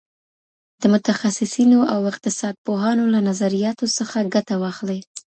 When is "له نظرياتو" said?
3.13-3.85